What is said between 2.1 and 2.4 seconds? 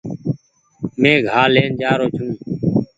ڇوٚنٚ